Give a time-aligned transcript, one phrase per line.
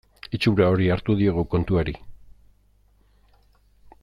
[0.37, 1.95] Itxura hori hartu diogu kontuari.